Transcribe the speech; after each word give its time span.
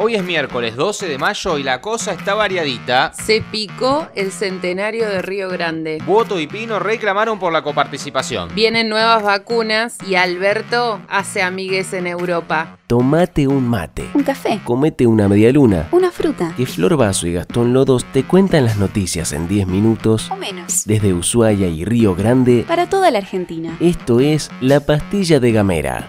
Hoy 0.00 0.14
es 0.14 0.22
miércoles 0.22 0.76
12 0.76 1.08
de 1.08 1.18
mayo 1.18 1.58
y 1.58 1.64
la 1.64 1.80
cosa 1.80 2.12
está 2.12 2.34
variadita. 2.34 3.12
Se 3.14 3.42
picó 3.42 4.06
el 4.14 4.30
centenario 4.30 5.08
de 5.08 5.22
Río 5.22 5.48
Grande. 5.48 5.98
Voto 6.06 6.38
y 6.38 6.46
Pino 6.46 6.78
reclamaron 6.78 7.40
por 7.40 7.52
la 7.52 7.62
coparticipación. 7.62 8.54
Vienen 8.54 8.88
nuevas 8.88 9.24
vacunas 9.24 9.98
y 10.06 10.14
Alberto 10.14 11.00
hace 11.08 11.42
amigues 11.42 11.92
en 11.94 12.06
Europa. 12.06 12.76
Tomate 12.86 13.48
un 13.48 13.68
mate. 13.68 14.08
Un 14.14 14.22
café. 14.22 14.60
Comete 14.62 15.04
una 15.04 15.28
media 15.28 15.50
luna. 15.50 15.88
Una 15.90 16.12
fruta. 16.12 16.54
Que 16.56 16.64
Flor 16.64 16.96
Vaso 16.96 17.26
y 17.26 17.32
Gastón 17.32 17.72
Lodos 17.72 18.04
te 18.12 18.22
cuentan 18.22 18.66
las 18.66 18.76
noticias 18.76 19.32
en 19.32 19.48
10 19.48 19.66
minutos 19.66 20.30
O 20.30 20.36
menos. 20.36 20.84
desde 20.86 21.12
Ushuaia 21.12 21.66
y 21.66 21.84
Río 21.84 22.14
Grande. 22.14 22.64
Para 22.68 22.88
toda 22.88 23.10
la 23.10 23.18
Argentina. 23.18 23.76
Esto 23.80 24.20
es 24.20 24.48
La 24.60 24.78
Pastilla 24.78 25.40
de 25.40 25.50
Gamera. 25.50 26.08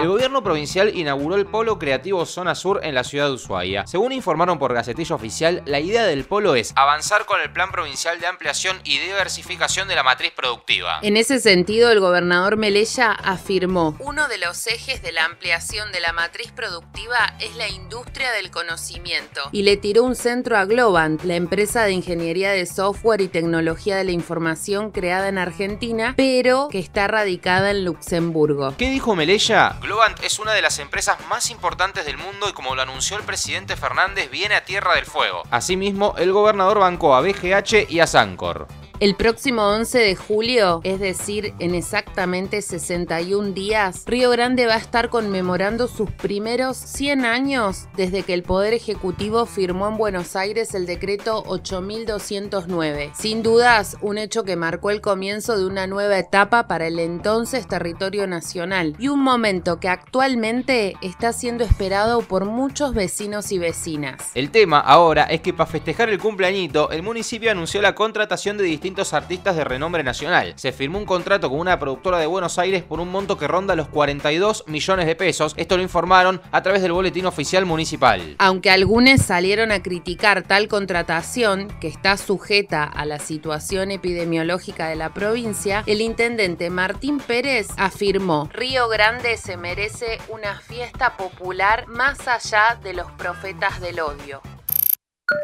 El 0.00 0.06
gobierno 0.06 0.44
provincial 0.44 0.96
inauguró 0.96 1.34
el 1.34 1.44
Polo 1.44 1.76
Creativo 1.76 2.24
Zona 2.24 2.54
Sur 2.54 2.78
en 2.84 2.94
la 2.94 3.02
ciudad 3.02 3.26
de 3.26 3.32
Ushuaia. 3.32 3.84
Según 3.84 4.12
informaron 4.12 4.56
por 4.56 4.72
Gacetillo 4.72 5.16
Oficial, 5.16 5.60
la 5.66 5.80
idea 5.80 6.04
del 6.04 6.24
polo 6.24 6.54
es 6.54 6.72
avanzar 6.76 7.26
con 7.26 7.40
el 7.40 7.50
Plan 7.52 7.72
Provincial 7.72 8.20
de 8.20 8.28
Ampliación 8.28 8.78
y 8.84 8.98
Diversificación 8.98 9.88
de 9.88 9.96
la 9.96 10.04
Matriz 10.04 10.30
Productiva. 10.30 11.00
En 11.02 11.16
ese 11.16 11.40
sentido, 11.40 11.90
el 11.90 11.98
gobernador 11.98 12.56
Melella 12.56 13.10
afirmó, 13.10 13.96
uno 13.98 14.28
de 14.28 14.38
los 14.38 14.68
ejes 14.68 15.02
de 15.02 15.10
la 15.10 15.24
ampliación 15.24 15.90
de 15.90 15.98
la 15.98 16.12
matriz 16.12 16.52
productiva 16.52 17.34
es 17.40 17.56
la 17.56 17.68
industria 17.68 18.30
del 18.30 18.52
conocimiento. 18.52 19.48
Y 19.50 19.62
le 19.62 19.76
tiró 19.76 20.04
un 20.04 20.14
centro 20.14 20.56
a 20.58 20.64
Globant, 20.64 21.24
la 21.24 21.34
empresa 21.34 21.82
de 21.82 21.92
ingeniería 21.92 22.52
de 22.52 22.66
software 22.66 23.20
y 23.20 23.26
tecnología 23.26 23.96
de 23.96 24.04
la 24.04 24.12
información 24.12 24.92
creada 24.92 25.28
en 25.28 25.38
Argentina, 25.38 26.14
pero 26.16 26.68
que 26.70 26.78
está 26.78 27.08
radicada 27.08 27.72
en 27.72 27.84
Luxemburgo. 27.84 28.74
¿Qué 28.78 28.90
dijo 28.90 29.16
Melella? 29.16 29.76
Globant 29.88 30.22
es 30.22 30.38
una 30.38 30.52
de 30.52 30.60
las 30.60 30.78
empresas 30.80 31.16
más 31.30 31.48
importantes 31.48 32.04
del 32.04 32.18
mundo 32.18 32.46
y 32.46 32.52
como 32.52 32.74
lo 32.74 32.82
anunció 32.82 33.16
el 33.16 33.22
presidente 33.22 33.74
Fernández, 33.74 34.30
viene 34.30 34.54
a 34.54 34.62
Tierra 34.62 34.96
del 34.96 35.06
Fuego. 35.06 35.44
Asimismo, 35.50 36.14
el 36.18 36.30
gobernador 36.30 36.78
bancó 36.78 37.16
a 37.16 37.22
BGH 37.22 37.86
y 37.88 38.00
a 38.00 38.06
Sancor. 38.06 38.68
El 39.00 39.14
próximo 39.14 39.62
11 39.62 39.96
de 39.96 40.16
julio, 40.16 40.80
es 40.82 40.98
decir, 40.98 41.54
en 41.60 41.76
exactamente 41.76 42.60
61 42.60 43.52
días, 43.52 44.02
Río 44.06 44.28
Grande 44.30 44.66
va 44.66 44.74
a 44.74 44.78
estar 44.78 45.08
conmemorando 45.08 45.86
sus 45.86 46.10
primeros 46.10 46.76
100 46.76 47.24
años 47.24 47.86
desde 47.96 48.24
que 48.24 48.34
el 48.34 48.42
Poder 48.42 48.74
Ejecutivo 48.74 49.46
firmó 49.46 49.86
en 49.86 49.98
Buenos 49.98 50.34
Aires 50.34 50.74
el 50.74 50.84
decreto 50.84 51.44
8209. 51.46 53.12
Sin 53.14 53.44
dudas, 53.44 53.96
un 54.00 54.18
hecho 54.18 54.42
que 54.42 54.56
marcó 54.56 54.90
el 54.90 55.00
comienzo 55.00 55.56
de 55.56 55.66
una 55.66 55.86
nueva 55.86 56.18
etapa 56.18 56.66
para 56.66 56.88
el 56.88 56.98
entonces 56.98 57.68
territorio 57.68 58.26
nacional 58.26 58.96
y 58.98 59.06
un 59.06 59.20
momento 59.20 59.78
que 59.78 59.88
actualmente 59.88 60.96
está 61.02 61.32
siendo 61.32 61.62
esperado 61.62 62.22
por 62.22 62.46
muchos 62.46 62.94
vecinos 62.94 63.52
y 63.52 63.60
vecinas. 63.60 64.32
El 64.34 64.50
tema 64.50 64.80
ahora 64.80 65.22
es 65.22 65.40
que 65.40 65.54
para 65.54 65.70
festejar 65.70 66.08
el 66.08 66.18
cumpleañito, 66.18 66.90
el 66.90 67.04
municipio 67.04 67.52
anunció 67.52 67.80
la 67.80 67.94
contratación 67.94 68.58
de 68.58 68.64
distintos 68.64 68.87
artistas 69.12 69.56
de 69.56 69.64
renombre 69.64 70.02
nacional. 70.02 70.54
Se 70.56 70.72
firmó 70.72 70.98
un 70.98 71.04
contrato 71.04 71.50
con 71.50 71.60
una 71.60 71.78
productora 71.78 72.18
de 72.18 72.26
Buenos 72.26 72.58
Aires 72.58 72.82
por 72.82 73.00
un 73.00 73.10
monto 73.10 73.38
que 73.38 73.46
ronda 73.46 73.76
los 73.76 73.88
42 73.88 74.64
millones 74.66 75.06
de 75.06 75.14
pesos. 75.14 75.54
Esto 75.56 75.76
lo 75.76 75.82
informaron 75.82 76.40
a 76.50 76.62
través 76.62 76.82
del 76.82 76.92
boletín 76.92 77.26
oficial 77.26 77.66
municipal. 77.66 78.36
Aunque 78.38 78.70
algunos 78.70 79.20
salieron 79.20 79.72
a 79.72 79.82
criticar 79.82 80.42
tal 80.42 80.68
contratación, 80.68 81.68
que 81.80 81.88
está 81.88 82.16
sujeta 82.16 82.84
a 82.84 83.04
la 83.04 83.18
situación 83.18 83.90
epidemiológica 83.90 84.88
de 84.88 84.96
la 84.96 85.12
provincia, 85.12 85.82
el 85.86 86.00
intendente 86.00 86.70
Martín 86.70 87.18
Pérez 87.18 87.68
afirmó, 87.76 88.48
Río 88.52 88.88
Grande 88.88 89.36
se 89.36 89.56
merece 89.56 90.18
una 90.28 90.58
fiesta 90.60 91.16
popular 91.16 91.86
más 91.88 92.26
allá 92.26 92.78
de 92.82 92.94
los 92.94 93.10
profetas 93.12 93.80
del 93.80 94.00
odio. 94.00 94.40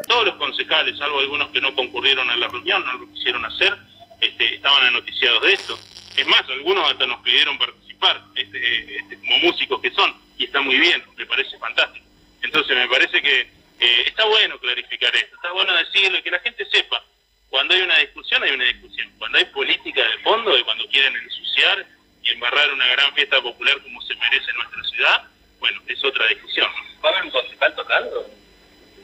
Todos 0.07 0.25
los 0.25 0.35
concejales, 0.35 0.97
salvo 0.97 1.19
algunos 1.19 1.49
que 1.49 1.61
no 1.61 1.75
concurrieron 1.75 2.27
a 2.29 2.35
la 2.35 2.47
reunión, 2.47 2.83
no 2.85 2.93
lo 2.93 3.13
quisieron 3.13 3.45
hacer, 3.45 3.77
este, 4.19 4.55
estaban 4.55 4.83
anoticiados 4.87 5.43
de 5.43 5.53
esto. 5.53 5.79
Es 6.17 6.25
más, 6.25 6.41
algunos 6.49 6.89
hasta 6.89 7.05
nos 7.05 7.21
pidieron 7.21 7.57
participar, 7.59 8.23
este, 8.35 8.95
este, 8.97 9.17
como 9.19 9.37
músicos 9.39 9.81
que 9.81 9.91
son, 9.91 10.15
y 10.37 10.45
está 10.45 10.61
muy 10.61 10.77
bien, 10.77 11.03
me 11.15 11.25
parece 11.27 11.57
fantástico. 11.59 12.05
Entonces 12.41 12.75
me 12.75 12.87
parece 12.87 13.21
que 13.21 13.41
eh, 13.41 14.03
está 14.07 14.25
bueno 14.25 14.57
clarificar 14.59 15.15
esto, 15.15 15.35
está 15.35 15.51
bueno 15.51 15.73
decirlo, 15.73 16.17
y 16.17 16.21
que 16.23 16.31
la 16.31 16.39
gente 16.39 16.65
sepa, 16.65 17.03
cuando 17.49 17.75
hay 17.75 17.81
una 17.81 17.97
discusión 17.99 18.43
hay 18.43 18.51
una 18.51 18.65
discusión, 18.65 19.11
cuando 19.19 19.37
hay 19.37 19.45
política 19.45 20.01
de 20.01 20.17
fondo 20.23 20.57
y 20.57 20.63
cuando 20.63 20.87
quieren 20.87 21.15
ensuciar 21.15 21.85
y 22.23 22.31
embarrar 22.31 22.73
una 22.73 22.87
gran 22.87 23.13
fiesta 23.13 23.39
popular 23.39 23.79
como 23.83 24.01
se 24.01 24.15
merece 24.15 24.51
nuestra 24.53 24.83
ciudad, 24.83 25.29
bueno, 25.59 25.79
es 25.87 26.03
otra 26.03 26.27
discusión. 26.27 26.69
¿Va 27.03 27.09
a 27.09 27.11
haber 27.13 27.25
un 27.25 27.31
concejal 27.31 27.75
tocando? 27.75 28.44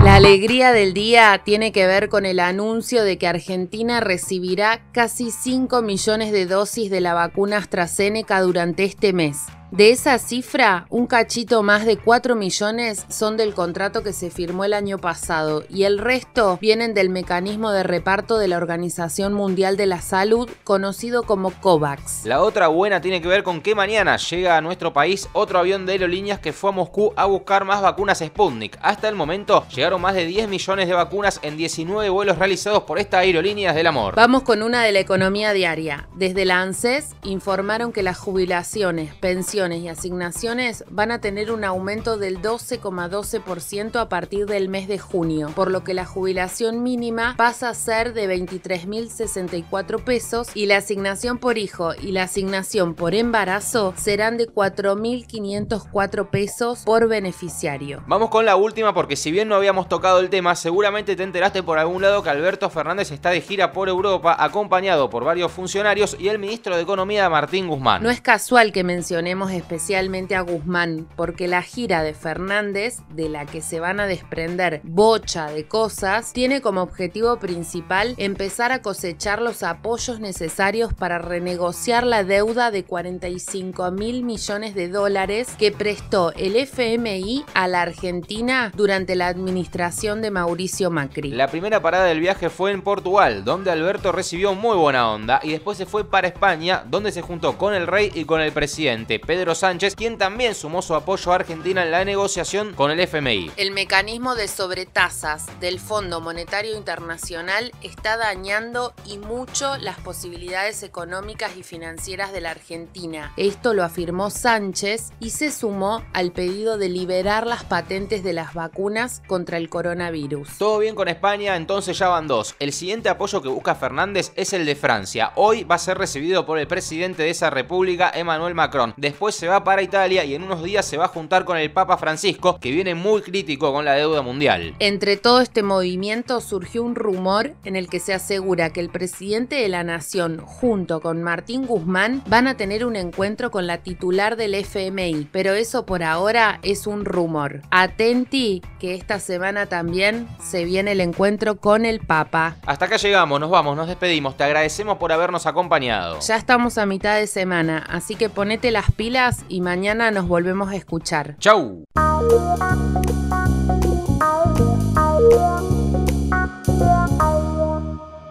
La 0.04 0.16
alegría 0.16 0.72
del 0.72 0.94
día 0.94 1.42
tiene 1.44 1.72
que 1.72 1.88
ver 1.88 2.08
con 2.08 2.26
el 2.26 2.40
anuncio 2.40 3.04
de 3.04 3.18
que 3.18 3.28
Argentina 3.28 4.00
recibirá 4.00 4.82
casi 4.92 5.32
5 5.32 5.82
millones 5.82 6.32
de 6.32 6.46
dosis 6.46 6.92
de 6.92 7.02
la 7.02 7.14
vacuna 7.14 7.58
AstraZeneca 7.58 8.40
durante 8.42 8.84
este 8.84 9.12
mes. 9.12 9.48
De 9.70 9.90
esa 9.90 10.18
cifra, 10.18 10.86
un 10.90 11.08
cachito 11.08 11.62
más 11.62 11.86
de 11.86 11.98
4 11.98 12.36
millones 12.36 13.06
son 13.10 13.36
del 13.36 13.54
contrato 13.54 14.02
que 14.02 14.14
se 14.14 14.30
firmó 14.30 14.64
el 14.64 14.74
año 14.74 14.98
pasado 14.98 15.66
y 15.70 15.84
el 15.84 15.98
resto 15.98 16.58
vienen 16.62 16.94
del 16.94 17.10
mecanismo 17.10 17.72
de 17.72 17.84
reparto 17.84 18.38
de 18.38 18.48
la 18.48 18.56
Organización 18.56 19.34
Mundial 19.34 19.76
de 19.76 19.86
la 19.86 20.00
Salud, 20.00 20.50
conocido 20.64 21.24
como 21.24 21.52
COVAX. 21.52 22.26
La 22.26 22.42
otra 22.42 22.70
buena 22.70 23.02
tiene 23.02 23.22
que 23.22 23.28
ver 23.28 23.44
con 23.44 23.60
que 23.60 23.76
mañana 23.76 24.16
llega 24.16 24.56
a 24.56 24.62
nuestro 24.62 24.94
país 24.94 25.28
otro 25.34 25.60
avión 25.60 25.86
de 25.86 25.92
aerolíneas 25.92 26.40
que 26.40 26.54
fue 26.54 26.70
a 26.70 26.74
Moscú 26.74 27.12
a 27.18 27.26
buscar 27.26 27.66
más 27.66 27.82
vacunas 27.82 28.20
Sputnik. 28.20 28.80
Hasta 28.82 29.10
el 29.10 29.16
momento 29.16 29.68
llegaron 29.68 30.00
más 30.00 30.16
de 30.16 30.26
10 30.26 30.48
millones 30.48 30.88
de 30.88 30.94
vacunas 30.94 31.42
en 31.44 31.58
19 31.58 32.08
vuelos 32.08 32.38
realizados 32.38 32.84
por 32.84 33.00
esta 33.00 33.20
aerolíneas 33.20 33.76
del 33.76 33.88
amor. 33.88 34.16
Vamos 34.16 34.44
con 34.44 34.64
una 34.64 34.82
de 34.82 34.94
la 34.94 35.00
economía 35.00 35.52
diaria. 35.52 36.08
Desde 36.16 36.46
la 36.46 36.62
ANSES 36.62 37.18
informaron 37.24 37.92
que 37.92 38.02
las 38.02 38.18
jubilaciones, 38.18 39.14
pensiones 39.16 39.57
y 39.58 39.88
asignaciones 39.88 40.86
van 40.92 41.10
a 41.10 41.20
tener 41.20 41.52
un 41.52 41.64
aumento 41.64 42.18
del 42.18 42.44
12,12% 42.44 44.00
a 44.00 44.08
partir 44.08 44.46
del 44.46 44.70
mes 44.70 44.88
de 44.88 45.00
junio, 45.00 45.50
por 45.56 45.72
lo 45.72 45.84
que 45.84 45.96
la 45.96 46.06
jubilación 46.06 46.84
mínima 46.84 47.34
pasa 47.38 47.70
a 47.70 47.74
ser 47.74 48.14
de 48.14 48.30
23.064 48.30 50.04
pesos 50.04 50.50
y 50.54 50.68
la 50.68 50.78
asignación 50.78 51.40
por 51.40 51.58
hijo 51.58 51.96
y 51.96 52.12
la 52.12 52.24
asignación 52.24 52.94
por 52.94 53.16
embarazo 53.16 53.96
serán 53.98 54.38
de 54.38 54.48
4.504 54.48 56.30
pesos 56.30 56.84
por 56.86 57.08
beneficiario. 57.08 58.04
Vamos 58.06 58.30
con 58.30 58.46
la 58.46 58.58
última 58.58 58.94
porque 58.94 59.16
si 59.16 59.32
bien 59.32 59.48
no 59.48 59.56
habíamos 59.56 59.90
tocado 59.90 60.20
el 60.20 60.30
tema, 60.30 60.56
seguramente 60.56 61.16
te 61.16 61.24
enteraste 61.24 61.64
por 61.64 61.80
algún 61.80 62.04
lado 62.04 62.22
que 62.22 62.30
Alberto 62.30 62.70
Fernández 62.70 63.10
está 63.10 63.32
de 63.32 63.42
gira 63.42 63.72
por 63.72 63.90
Europa 63.90 64.36
acompañado 64.38 65.10
por 65.10 65.24
varios 65.24 65.52
funcionarios 65.52 66.16
y 66.20 66.28
el 66.28 66.38
ministro 66.38 66.76
de 66.76 66.84
Economía 66.84 67.28
Martín 67.28 67.68
Guzmán. 67.68 68.04
No 68.04 68.12
es 68.12 68.22
casual 68.22 68.72
que 68.72 68.84
mencionemos 68.84 69.47
especialmente 69.52 70.36
a 70.36 70.42
Guzmán, 70.42 71.08
porque 71.16 71.48
la 71.48 71.62
gira 71.62 72.04
de 72.04 72.14
Fernández, 72.14 73.00
de 73.14 73.30
la 73.30 73.46
que 73.46 73.62
se 73.62 73.80
van 73.80 74.00
a 74.00 74.08
desprender 74.08 74.82
bocha 74.84 75.48
de 75.48 75.68
cosas, 75.68 76.34
tiene 76.34 76.62
como 76.62 76.82
objetivo 76.82 77.38
principal 77.38 78.16
empezar 78.18 78.72
a 78.72 78.82
cosechar 78.82 79.42
los 79.42 79.64
apoyos 79.64 80.20
necesarios 80.20 80.94
para 80.94 81.20
renegociar 81.20 82.06
la 82.06 82.24
deuda 82.24 82.72
de 82.72 82.84
45 82.84 83.92
mil 83.92 84.24
millones 84.24 84.76
de 84.76 84.90
dólares 84.90 85.50
que 85.58 85.72
prestó 85.72 86.32
el 86.34 86.56
FMI 86.56 87.46
a 87.54 87.68
la 87.68 87.82
Argentina 87.82 88.72
durante 88.76 89.16
la 89.16 89.28
administración 89.28 90.22
de 90.22 90.32
Mauricio 90.32 90.90
Macri. 90.92 91.32
La 91.32 91.48
primera 91.48 91.82
parada 91.82 92.06
del 92.06 92.20
viaje 92.20 92.50
fue 92.50 92.72
en 92.72 92.82
Portugal, 92.82 93.44
donde 93.44 93.72
Alberto 93.72 94.12
recibió 94.12 94.54
muy 94.54 94.78
buena 94.78 95.12
onda 95.12 95.40
y 95.44 95.52
después 95.52 95.78
se 95.78 95.86
fue 95.86 96.04
para 96.04 96.28
España, 96.28 96.84
donde 96.88 97.12
se 97.12 97.22
juntó 97.22 97.58
con 97.58 97.74
el 97.74 97.88
rey 97.88 98.12
y 98.14 98.26
con 98.26 98.42
el 98.42 98.52
presidente 98.52 99.20
Sánchez, 99.56 99.96
quien 99.96 100.18
también 100.18 100.56
sumó 100.56 100.82
su 100.82 100.96
apoyo 100.96 101.32
a 101.32 101.36
Argentina 101.36 101.84
en 101.84 101.92
la 101.92 102.04
negociación 102.04 102.74
con 102.74 102.92
el 102.92 103.00
FMI. 103.00 103.52
El 103.58 103.72
mecanismo 103.72 104.36
de 104.36 104.48
sobretasas 104.48 105.48
del 105.60 105.80
Fondo 105.80 106.22
Monetario 106.22 106.76
Internacional 106.76 107.72
está 107.82 108.18
dañando 108.18 108.94
y 109.06 109.18
mucho 109.18 109.78
las 109.78 109.98
posibilidades 110.00 110.84
económicas 110.84 111.56
y 111.58 111.64
financieras 111.64 112.32
de 112.32 112.42
la 112.42 112.52
Argentina. 112.52 113.34
Esto 113.38 113.74
lo 113.74 113.84
afirmó 113.84 114.30
Sánchez 114.30 115.12
y 115.20 115.30
se 115.32 115.52
sumó 115.52 116.04
al 116.14 116.32
pedido 116.32 116.78
de 116.78 116.90
liberar 116.90 117.46
las 117.46 117.64
patentes 117.64 118.24
de 118.24 118.34
las 118.34 118.54
vacunas 118.54 119.22
contra 119.28 119.58
el 119.58 119.70
coronavirus. 119.70 120.58
Todo 120.58 120.80
bien 120.80 120.96
con 120.96 121.08
España, 121.08 121.56
entonces 121.56 121.98
ya 121.98 122.10
van 122.10 122.28
dos. 122.28 122.56
El 122.60 122.74
siguiente 122.74 123.10
apoyo 123.10 123.42
que 123.42 123.50
busca 123.50 123.76
Fernández 123.76 124.32
es 124.36 124.54
el 124.54 124.66
de 124.66 124.76
Francia. 124.76 125.32
Hoy 125.36 125.64
va 125.64 125.76
a 125.76 125.80
ser 125.80 125.98
recibido 125.98 126.46
por 126.46 126.60
el 126.60 126.68
presidente 126.68 127.24
de 127.24 127.30
esa 127.30 127.50
república, 127.50 128.12
Emmanuel 128.14 128.56
Macron. 128.56 128.94
Después 128.98 129.27
se 129.36 129.48
va 129.48 129.64
para 129.64 129.82
Italia 129.82 130.24
y 130.24 130.36
en 130.36 130.44
unos 130.44 130.64
días 130.64 130.86
se 130.86 130.98
va 130.98 131.06
a 131.06 131.10
juntar 131.10 131.46
con 131.46 131.58
el 131.58 131.72
Papa 131.72 131.98
Francisco, 131.98 132.60
que 132.60 132.72
viene 132.72 132.96
muy 132.96 133.22
crítico 133.22 133.72
con 133.74 133.86
la 133.86 133.94
deuda 133.94 134.22
mundial. 134.22 134.76
Entre 134.80 135.18
todo 135.18 135.42
este 135.42 135.64
movimiento 135.64 136.42
surgió 136.42 136.84
un 136.84 136.96
rumor 136.96 137.54
en 137.64 137.76
el 137.76 137.88
que 137.90 138.00
se 138.00 138.14
asegura 138.14 138.72
que 138.72 138.80
el 138.80 138.90
presidente 138.90 139.56
de 139.56 139.70
la 139.70 139.84
nación, 139.84 140.40
junto 140.40 141.02
con 141.02 141.24
Martín 141.24 141.66
Guzmán, 141.66 142.24
van 142.28 142.48
a 142.48 142.58
tener 142.58 142.86
un 142.86 142.96
encuentro 142.96 143.52
con 143.52 143.68
la 143.68 143.80
titular 143.80 144.36
del 144.36 144.56
FMI, 144.56 145.28
pero 145.32 145.54
eso 145.54 145.86
por 145.86 146.04
ahora 146.04 146.60
es 146.64 146.88
un 146.88 147.06
rumor. 147.06 147.62
Atenti 147.72 148.62
que 148.80 148.96
esta 148.96 149.20
semana 149.20 149.66
también 149.66 150.28
se 150.42 150.66
viene 150.66 150.94
el 150.94 151.02
encuentro 151.02 151.58
con 151.58 151.86
el 151.86 152.00
Papa. 152.00 152.56
Hasta 152.66 152.86
acá 152.86 152.98
llegamos, 152.98 153.40
nos 153.40 153.50
vamos, 153.50 153.76
nos 153.76 153.88
despedimos. 153.88 154.38
Te 154.38 154.44
agradecemos 154.44 154.98
por 154.98 155.12
habernos 155.12 155.46
acompañado. 155.46 156.20
Ya 156.20 156.36
estamos 156.36 156.78
a 156.78 156.86
mitad 156.86 157.16
de 157.18 157.28
semana, 157.28 157.86
así 157.90 158.16
que 158.16 158.30
ponete 158.30 158.72
las 158.72 158.92
pilas 159.18 159.46
y 159.50 159.62
mañana 159.62 160.12
nos 160.12 160.28
volvemos 160.28 160.70
a 160.70 160.76
escuchar. 160.76 161.38
Chau. 161.40 161.84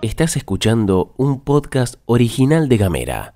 Estás 0.00 0.36
escuchando 0.36 1.12
un 1.16 1.40
podcast 1.40 1.96
original 2.06 2.68
de 2.68 2.76
Gamera. 2.76 3.32